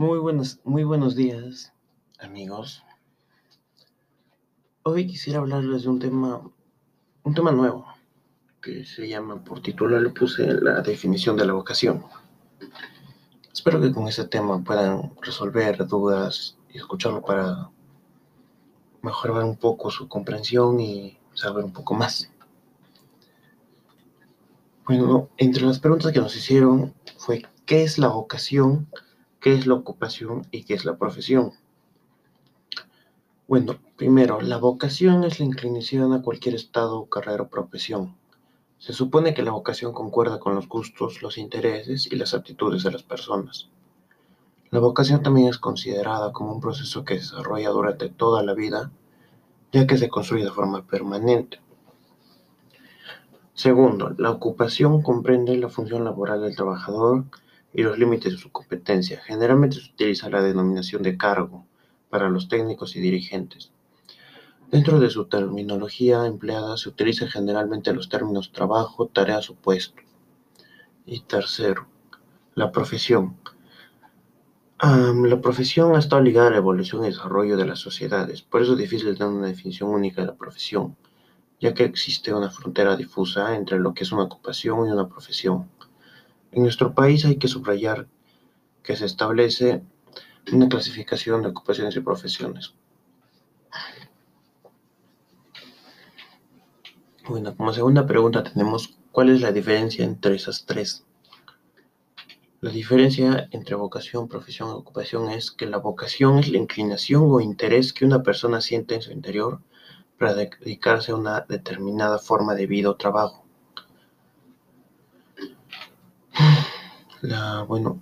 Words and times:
Muy 0.00 0.18
buenos, 0.18 0.60
muy 0.64 0.82
buenos 0.82 1.14
días, 1.14 1.74
amigos. 2.18 2.82
Hoy 4.82 5.06
quisiera 5.06 5.40
hablarles 5.40 5.82
de 5.82 5.90
un 5.90 5.98
tema, 5.98 6.40
un 7.22 7.34
tema 7.34 7.52
nuevo, 7.52 7.84
que 8.62 8.86
se 8.86 9.06
llama, 9.06 9.44
por 9.44 9.60
título 9.60 10.00
le 10.00 10.08
puse 10.08 10.46
la 10.54 10.80
definición 10.80 11.36
de 11.36 11.44
la 11.44 11.52
vocación. 11.52 12.02
Espero 13.52 13.78
que 13.78 13.92
con 13.92 14.08
ese 14.08 14.26
tema 14.26 14.64
puedan 14.64 15.12
resolver 15.20 15.86
dudas 15.86 16.56
y 16.72 16.78
escucharlo 16.78 17.20
para 17.20 17.68
mejorar 19.02 19.44
un 19.44 19.58
poco 19.58 19.90
su 19.90 20.08
comprensión 20.08 20.80
y 20.80 21.18
saber 21.34 21.62
un 21.62 21.74
poco 21.74 21.92
más. 21.92 22.32
Bueno, 24.86 25.28
entre 25.36 25.64
las 25.64 25.78
preguntas 25.78 26.10
que 26.10 26.20
nos 26.20 26.34
hicieron 26.34 26.94
fue 27.18 27.42
¿qué 27.66 27.82
es 27.82 27.98
la 27.98 28.08
vocación? 28.08 28.88
¿Qué 29.40 29.54
es 29.54 29.66
la 29.66 29.72
ocupación? 29.72 30.46
¿Y 30.50 30.64
qué 30.64 30.74
es 30.74 30.84
la 30.84 30.98
profesión? 30.98 31.52
Bueno, 33.48 33.76
primero, 33.96 34.42
la 34.42 34.58
vocación 34.58 35.24
es 35.24 35.40
la 35.40 35.46
inclinación 35.46 36.12
a 36.12 36.20
cualquier 36.20 36.54
estado, 36.54 37.06
carrera 37.06 37.44
o 37.44 37.48
profesión. 37.48 38.16
Se 38.76 38.92
supone 38.92 39.32
que 39.32 39.42
la 39.42 39.52
vocación 39.52 39.94
concuerda 39.94 40.38
con 40.38 40.54
los 40.54 40.68
gustos, 40.68 41.22
los 41.22 41.38
intereses 41.38 42.06
y 42.12 42.16
las 42.16 42.34
aptitudes 42.34 42.82
de 42.82 42.90
las 42.92 43.02
personas. 43.02 43.70
La 44.70 44.78
vocación 44.78 45.22
también 45.22 45.48
es 45.48 45.56
considerada 45.56 46.34
como 46.34 46.52
un 46.52 46.60
proceso 46.60 47.02
que 47.02 47.14
se 47.14 47.20
desarrolla 47.20 47.70
durante 47.70 48.10
toda 48.10 48.42
la 48.42 48.52
vida, 48.52 48.92
ya 49.72 49.86
que 49.86 49.96
se 49.96 50.10
construye 50.10 50.44
de 50.44 50.52
forma 50.52 50.86
permanente. 50.86 51.60
Segundo, 53.54 54.14
la 54.18 54.32
ocupación 54.32 55.00
comprende 55.00 55.56
la 55.56 55.70
función 55.70 56.04
laboral 56.04 56.42
del 56.42 56.54
trabajador 56.54 57.24
y 57.72 57.82
los 57.82 57.98
límites 57.98 58.32
de 58.32 58.38
su 58.38 58.50
competencia. 58.50 59.20
Generalmente 59.24 59.76
se 59.80 59.90
utiliza 59.90 60.30
la 60.30 60.42
denominación 60.42 61.02
de 61.02 61.16
cargo 61.16 61.66
para 62.08 62.28
los 62.28 62.48
técnicos 62.48 62.96
y 62.96 63.00
dirigentes. 63.00 63.72
Dentro 64.70 65.00
de 65.00 65.10
su 65.10 65.26
terminología 65.26 66.26
empleada 66.26 66.76
se 66.76 66.88
utilizan 66.88 67.28
generalmente 67.28 67.92
los 67.92 68.08
términos 68.08 68.52
trabajo, 68.52 69.06
tareas 69.06 69.50
o 69.50 69.54
puesto. 69.54 70.02
Y 71.06 71.20
tercero, 71.20 71.88
la 72.54 72.70
profesión. 72.70 73.36
la 74.82 75.40
profesión 75.40 75.94
ha 75.94 75.98
estado 75.98 76.22
ligada 76.22 76.48
a 76.48 76.50
la 76.52 76.56
evolución 76.58 77.04
y 77.04 77.08
desarrollo 77.08 77.56
de 77.56 77.66
las 77.66 77.80
sociedades, 77.80 78.42
por 78.42 78.62
eso 78.62 78.72
es 78.72 78.78
difícil 78.78 79.16
dar 79.16 79.28
una 79.28 79.46
definición 79.46 79.90
única 79.90 80.20
de 80.20 80.28
la 80.28 80.36
profesión 80.36 80.96
ya 81.60 81.74
que 81.74 81.84
existe 81.84 82.32
una 82.32 82.50
frontera 82.50 82.96
difusa 82.96 83.54
entre 83.54 83.78
lo 83.78 83.92
que 83.92 84.04
es 84.04 84.12
una 84.12 84.24
ocupación 84.24 84.88
y 84.88 84.92
una 84.92 85.08
profesión. 85.08 85.70
En 86.52 86.62
nuestro 86.62 86.94
país 86.94 87.24
hay 87.24 87.36
que 87.36 87.48
subrayar 87.48 88.08
que 88.82 88.96
se 88.96 89.06
establece 89.06 89.82
una 90.52 90.68
clasificación 90.68 91.42
de 91.42 91.48
ocupaciones 91.48 91.94
y 91.96 92.00
profesiones. 92.00 92.74
Bueno, 97.28 97.56
como 97.56 97.72
segunda 97.72 98.06
pregunta 98.06 98.42
tenemos 98.42 98.98
cuál 99.12 99.30
es 99.30 99.40
la 99.40 99.52
diferencia 99.52 100.04
entre 100.04 100.34
esas 100.34 100.64
tres. 100.66 101.04
La 102.60 102.70
diferencia 102.70 103.48
entre 103.52 103.76
vocación, 103.76 104.28
profesión 104.28 104.70
y 104.70 104.72
ocupación 104.72 105.30
es 105.30 105.50
que 105.50 105.66
la 105.66 105.78
vocación 105.78 106.40
es 106.40 106.48
la 106.48 106.58
inclinación 106.58 107.22
o 107.26 107.40
interés 107.40 107.92
que 107.92 108.04
una 108.04 108.22
persona 108.22 108.60
siente 108.60 108.96
en 108.96 109.02
su 109.02 109.12
interior 109.12 109.60
para 110.18 110.34
dedicarse 110.34 111.12
a 111.12 111.16
una 111.16 111.40
determinada 111.48 112.18
forma 112.18 112.54
de 112.54 112.66
vida 112.66 112.90
o 112.90 112.96
trabajo. 112.96 113.46
La, 117.22 117.62
bueno, 117.64 118.00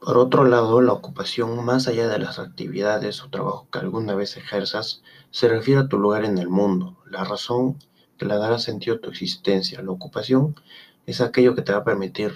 por 0.00 0.18
otro 0.18 0.44
lado, 0.44 0.82
la 0.82 0.92
ocupación, 0.92 1.64
más 1.64 1.88
allá 1.88 2.06
de 2.08 2.18
las 2.18 2.38
actividades 2.38 3.22
o 3.22 3.30
trabajo 3.30 3.66
que 3.72 3.78
alguna 3.78 4.14
vez 4.14 4.36
ejerzas, 4.36 5.02
se 5.30 5.48
refiere 5.48 5.80
a 5.80 5.88
tu 5.88 5.98
lugar 5.98 6.24
en 6.24 6.36
el 6.36 6.48
mundo, 6.48 6.98
la 7.06 7.24
razón 7.24 7.78
que 8.18 8.26
le 8.26 8.36
dará 8.36 8.58
sentido 8.58 8.96
a 8.96 9.00
tu 9.00 9.08
existencia. 9.08 9.80
La 9.82 9.90
ocupación 9.90 10.54
es 11.06 11.22
aquello 11.22 11.54
que 11.54 11.62
te 11.62 11.72
va 11.72 11.78
a 11.78 11.84
permitir 11.84 12.34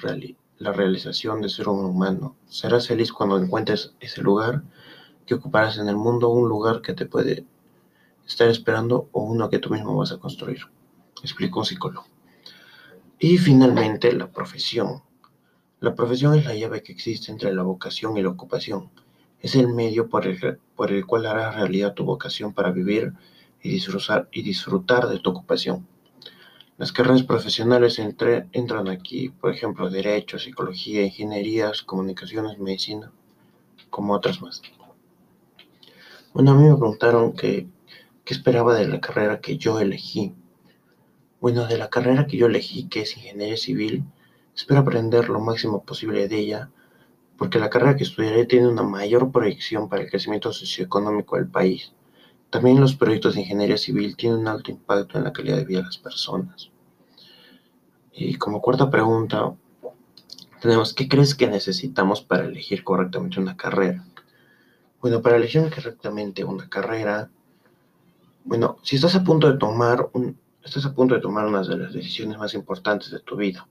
la 0.58 0.72
realización 0.72 1.42
de 1.42 1.50
ser 1.50 1.68
un 1.68 1.84
humano. 1.84 2.36
Serás 2.46 2.88
feliz 2.88 3.12
cuando 3.12 3.36
encuentres 3.38 3.94
ese 4.00 4.22
lugar 4.22 4.62
que 5.26 5.34
ocuparás 5.34 5.76
en 5.76 5.88
el 5.88 5.96
mundo 5.96 6.30
un 6.30 6.48
lugar 6.48 6.80
que 6.80 6.94
te 6.94 7.04
puede 7.04 7.44
estar 8.26 8.48
esperando 8.48 9.08
o 9.12 9.22
uno 9.22 9.50
que 9.50 9.58
tú 9.58 9.70
mismo 9.70 9.96
vas 9.96 10.12
a 10.12 10.18
construir, 10.18 10.60
explicó 11.22 11.60
un 11.60 11.66
psicólogo. 11.66 12.13
Y 13.18 13.38
finalmente, 13.38 14.12
la 14.12 14.30
profesión. 14.30 15.02
La 15.80 15.94
profesión 15.94 16.34
es 16.34 16.44
la 16.44 16.54
llave 16.54 16.82
que 16.82 16.92
existe 16.92 17.30
entre 17.30 17.52
la 17.54 17.62
vocación 17.62 18.16
y 18.16 18.22
la 18.22 18.30
ocupación. 18.30 18.90
Es 19.40 19.54
el 19.54 19.68
medio 19.68 20.08
por 20.08 20.26
el, 20.26 20.58
por 20.74 20.92
el 20.92 21.06
cual 21.06 21.26
harás 21.26 21.54
realidad 21.56 21.94
tu 21.94 22.04
vocación 22.04 22.54
para 22.54 22.70
vivir 22.70 23.12
y 23.62 23.70
disfrutar, 23.70 24.28
y 24.32 24.42
disfrutar 24.42 25.08
de 25.08 25.18
tu 25.18 25.30
ocupación. 25.30 25.86
Las 26.76 26.90
carreras 26.90 27.22
profesionales 27.22 28.00
entran 28.00 28.88
aquí, 28.88 29.28
por 29.28 29.52
ejemplo, 29.52 29.90
derecho, 29.90 30.40
psicología, 30.40 31.04
ingenierías, 31.04 31.82
comunicaciones, 31.82 32.58
medicina, 32.58 33.12
como 33.90 34.14
otras 34.14 34.42
más. 34.42 34.60
Bueno, 36.32 36.50
a 36.50 36.54
mí 36.54 36.64
me 36.68 36.76
preguntaron 36.76 37.32
qué 37.32 37.68
esperaba 38.26 38.74
de 38.74 38.88
la 38.88 39.00
carrera 39.00 39.40
que 39.40 39.56
yo 39.56 39.78
elegí. 39.78 40.34
Bueno, 41.44 41.66
de 41.66 41.76
la 41.76 41.90
carrera 41.90 42.26
que 42.26 42.38
yo 42.38 42.46
elegí, 42.46 42.88
que 42.88 43.02
es 43.02 43.18
ingeniería 43.18 43.58
civil, 43.58 44.02
espero 44.56 44.80
aprender 44.80 45.28
lo 45.28 45.40
máximo 45.40 45.84
posible 45.84 46.26
de 46.26 46.38
ella, 46.38 46.70
porque 47.36 47.58
la 47.58 47.68
carrera 47.68 47.96
que 47.96 48.04
estudiaré 48.04 48.46
tiene 48.46 48.66
una 48.66 48.82
mayor 48.82 49.30
proyección 49.30 49.90
para 49.90 50.04
el 50.04 50.08
crecimiento 50.08 50.54
socioeconómico 50.54 51.36
del 51.36 51.46
país. 51.46 51.92
También 52.48 52.80
los 52.80 52.94
proyectos 52.94 53.34
de 53.34 53.42
ingeniería 53.42 53.76
civil 53.76 54.16
tienen 54.16 54.38
un 54.38 54.48
alto 54.48 54.70
impacto 54.70 55.18
en 55.18 55.24
la 55.24 55.34
calidad 55.34 55.58
de 55.58 55.66
vida 55.66 55.80
de 55.80 55.84
las 55.84 55.98
personas. 55.98 56.70
Y 58.14 58.36
como 58.36 58.62
cuarta 58.62 58.88
pregunta, 58.88 59.54
tenemos, 60.62 60.94
¿qué 60.94 61.08
crees 61.08 61.34
que 61.34 61.46
necesitamos 61.46 62.22
para 62.22 62.46
elegir 62.46 62.82
correctamente 62.82 63.38
una 63.38 63.54
carrera? 63.54 64.02
Bueno, 65.02 65.20
para 65.20 65.36
elegir 65.36 65.60
correctamente 65.64 66.42
una 66.42 66.70
carrera, 66.70 67.28
bueno, 68.44 68.78
si 68.82 68.96
estás 68.96 69.14
a 69.14 69.24
punto 69.24 69.52
de 69.52 69.58
tomar 69.58 70.08
un, 70.14 70.38
estás 70.64 70.86
a 70.86 70.94
punto 70.94 71.14
de 71.14 71.20
tomar 71.20 71.46
una 71.46 71.62
de 71.62 71.76
las 71.76 71.92
decisiones 71.92 72.38
más 72.38 72.54
importantes 72.54 73.10
de 73.10 73.20
tu 73.20 73.36
vida, 73.36 73.68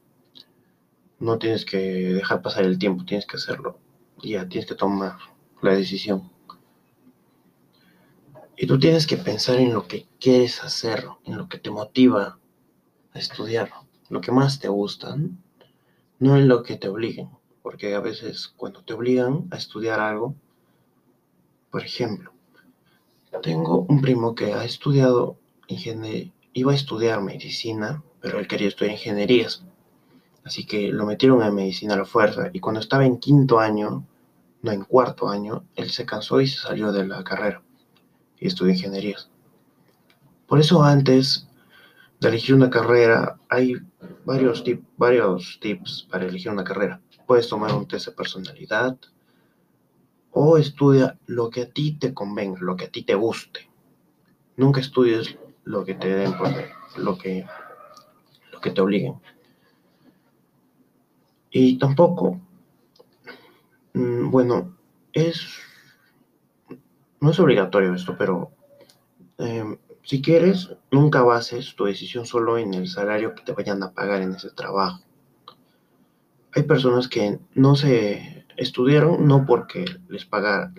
no 1.19 1.37
tienes 1.39 1.65
que 1.65 1.77
dejar 1.77 2.41
pasar 2.41 2.65
el 2.65 2.77
tiempo, 2.77 3.05
tienes 3.05 3.25
que 3.25 3.37
hacerlo. 3.37 3.79
Ya, 4.21 4.47
tienes 4.47 4.67
que 4.67 4.75
tomar 4.75 5.17
la 5.61 5.73
decisión. 5.73 6.31
Y 8.55 8.67
tú 8.67 8.77
tienes 8.77 9.07
que 9.07 9.17
pensar 9.17 9.57
en 9.57 9.73
lo 9.73 9.87
que 9.87 10.07
quieres 10.19 10.63
hacer, 10.63 11.05
en 11.25 11.37
lo 11.37 11.49
que 11.49 11.57
te 11.57 11.71
motiva 11.71 12.39
a 13.13 13.19
estudiar, 13.19 13.71
lo 14.09 14.21
que 14.21 14.31
más 14.31 14.59
te 14.59 14.67
gusta, 14.67 15.15
no 16.19 16.37
en 16.37 16.47
lo 16.47 16.61
que 16.61 16.77
te 16.77 16.89
obliguen, 16.89 17.29
porque 17.61 17.95
a 17.95 17.99
veces 17.99 18.53
cuando 18.55 18.83
te 18.83 18.93
obligan 18.93 19.47
a 19.51 19.57
estudiar 19.57 19.99
algo, 19.99 20.35
por 21.71 21.83
ejemplo, 21.83 22.31
tengo 23.41 23.85
un 23.89 24.01
primo 24.01 24.35
que 24.35 24.53
ha 24.53 24.63
estudiado 24.63 25.37
ingeniería, 25.67 26.31
iba 26.53 26.71
a 26.71 26.75
estudiar 26.75 27.21
medicina, 27.21 28.03
pero 28.21 28.39
él 28.39 28.47
quería 28.47 28.67
estudiar 28.67 28.93
ingenierías. 28.93 29.63
Así 30.43 30.65
que 30.65 30.89
lo 30.89 31.05
metieron 31.05 31.41
a 31.41 31.51
medicina 31.51 31.93
a 31.93 31.97
la 31.97 32.05
fuerza. 32.05 32.49
Y 32.53 32.59
cuando 32.59 32.79
estaba 32.79 33.05
en 33.05 33.17
quinto 33.17 33.59
año, 33.59 34.05
no 34.61 34.71
en 34.71 34.83
cuarto 34.83 35.29
año, 35.29 35.65
él 35.75 35.89
se 35.89 36.05
cansó 36.05 36.41
y 36.41 36.47
se 36.47 36.59
salió 36.59 36.91
de 36.91 37.05
la 37.05 37.23
carrera 37.23 37.61
y 38.39 38.47
estudió 38.47 38.73
ingenierías. 38.73 39.29
Por 40.47 40.59
eso 40.59 40.83
antes 40.83 41.47
de 42.19 42.29
elegir 42.29 42.55
una 42.55 42.69
carrera, 42.69 43.37
hay 43.49 43.75
varios, 44.25 44.63
varios 44.97 45.59
tips 45.61 46.07
para 46.09 46.25
elegir 46.25 46.51
una 46.51 46.63
carrera. 46.63 47.01
Puedes 47.25 47.47
tomar 47.47 47.73
un 47.73 47.87
test 47.87 48.07
de 48.07 48.11
personalidad, 48.11 48.97
o 50.31 50.57
estudia 50.57 51.17
lo 51.27 51.49
que 51.49 51.61
a 51.61 51.69
ti 51.69 51.93
te 51.93 52.13
convenga, 52.13 52.59
lo 52.61 52.75
que 52.75 52.85
a 52.85 52.91
ti 52.91 53.03
te 53.03 53.15
guste. 53.15 53.69
Nunca 54.57 54.81
estudies 54.81 55.37
lo 55.65 55.85
que 55.85 55.93
te 55.95 56.09
den, 56.09 56.33
lo 56.97 57.17
que, 57.17 57.45
lo 58.51 58.59
que 58.59 58.71
te 58.71 58.81
obliguen. 58.81 59.15
Y 61.51 61.77
tampoco, 61.77 62.39
mm, 63.93 64.31
bueno, 64.31 64.75
es, 65.11 65.59
no 67.21 67.31
es 67.31 67.39
obligatorio 67.39 67.93
esto, 67.93 68.15
pero 68.17 68.51
em, 69.37 69.77
si 70.01 70.21
quieres, 70.21 70.75
nunca 70.91 71.21
bases 71.21 71.75
tu 71.75 71.85
decisión 71.85 72.25
solo 72.25 72.57
en 72.57 72.73
el 72.73 72.87
salario 72.87 73.35
que 73.35 73.43
te 73.43 73.53
vayan 73.53 73.83
a 73.83 73.91
pagar 73.91 74.21
en 74.21 74.33
ese 74.33 74.49
trabajo. 74.49 75.03
Hay 76.55 76.63
personas 76.63 77.07
que 77.07 77.39
no 77.55 77.75
se 77.75 78.45
estudiaron 78.57 79.27
no 79.27 79.45
porque 79.45 79.85
les, 80.09 80.27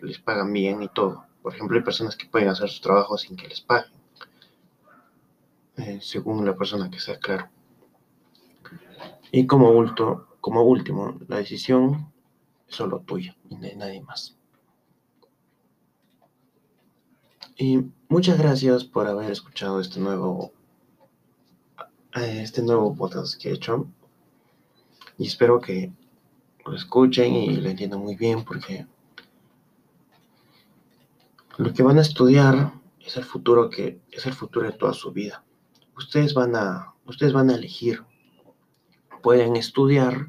les 0.02 0.18
pagan 0.18 0.52
bien 0.52 0.82
y 0.82 0.88
todo. 0.88 1.24
Por 1.42 1.54
ejemplo, 1.54 1.76
hay 1.76 1.82
personas 1.82 2.16
que 2.16 2.26
pueden 2.26 2.48
hacer 2.48 2.68
su 2.68 2.80
trabajo 2.80 3.16
sin 3.16 3.36
que 3.36 3.48
les 3.48 3.60
paguen, 3.60 3.92
eh, 5.76 5.98
según 6.00 6.44
la 6.44 6.56
persona 6.56 6.90
que 6.90 7.00
sea 7.00 7.18
claro. 7.18 7.48
Y 9.32 9.46
como, 9.46 9.72
como 10.40 10.62
último, 10.62 11.18
la 11.28 11.38
decisión 11.38 12.12
es 12.68 12.76
solo 12.76 13.00
tuya 13.00 13.36
y 13.50 13.56
de 13.56 13.74
nadie 13.74 14.00
más. 14.02 14.36
Y 17.56 17.84
muchas 18.08 18.38
gracias 18.38 18.84
por 18.84 19.06
haber 19.06 19.30
escuchado 19.30 19.80
este 19.80 20.00
nuevo, 20.00 20.52
eh, 22.16 22.40
este 22.42 22.62
nuevo 22.62 22.94
podcast 22.94 23.40
que 23.40 23.50
he 23.50 23.54
hecho. 23.54 23.86
Y 25.18 25.26
espero 25.26 25.60
que 25.60 25.92
lo 26.66 26.74
escuchen 26.74 27.34
y 27.34 27.56
lo 27.56 27.68
entiendan 27.68 28.00
muy 28.00 28.16
bien 28.16 28.44
porque 28.44 28.86
lo 31.58 31.72
que 31.72 31.82
van 31.82 31.98
a 31.98 32.02
estudiar 32.02 32.72
es 33.00 33.16
el 33.16 33.24
futuro 33.24 33.70
que 33.70 34.00
es 34.10 34.26
el 34.26 34.32
futuro 34.32 34.66
de 34.66 34.76
toda 34.76 34.92
su 34.92 35.12
vida. 35.12 35.44
Ustedes 35.96 36.34
van 36.34 36.56
a 36.56 36.94
ustedes 37.06 37.32
van 37.32 37.50
a 37.50 37.54
elegir. 37.54 38.02
Pueden 39.22 39.56
estudiar 39.56 40.28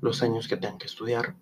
los 0.00 0.22
años 0.22 0.48
que 0.48 0.56
tengan 0.56 0.78
que 0.78 0.86
estudiar 0.86 1.34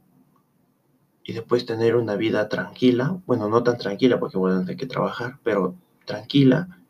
y 1.25 1.32
después 1.32 1.67
tener 1.67 1.96
una 1.96 2.17
vida 2.17 2.49
tranquila, 2.49 3.20
bueno, 3.26 3.49
no 3.49 3.62
tan 3.62 3.79
tranquila 3.79 4.19
porque 4.19 4.38
van 4.38 4.52
a 4.52 4.61
tener 4.61 4.76
que 4.76 4.87
trabajar, 4.87 5.38
pero 5.43 5.75
tranquila 6.05 6.81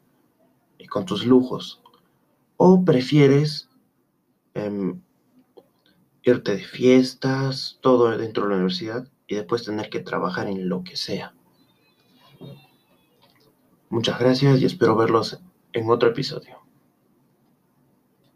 y 0.78 0.86
con 0.86 1.04
tus 1.04 1.26
lujos. 1.26 1.82
O 2.56 2.84
prefieres 2.84 3.68
em, 4.54 5.00
irte 6.22 6.56
de 6.56 6.64
fiestas, 6.64 7.78
todo 7.80 8.16
dentro 8.16 8.44
de 8.44 8.50
la 8.50 8.56
universidad 8.56 9.08
y 9.26 9.34
después 9.34 9.64
tener 9.64 9.90
que 9.90 10.00
trabajar 10.00 10.48
en 10.48 10.68
lo 10.68 10.82
que 10.82 10.96
sea. 10.96 11.34
Muchas 13.90 14.18
gracias 14.18 14.60
y 14.60 14.64
espero 14.64 14.96
verlos 14.96 15.38
en 15.72 15.90
otro 15.90 16.10
episodio. 16.10 16.61